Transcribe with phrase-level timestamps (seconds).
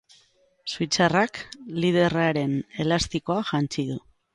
[0.75, 1.43] Suitzarrak
[1.83, 4.05] liderraren elastikoa jantzi du.